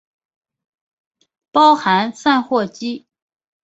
[1.51, 3.05] 包含散货机。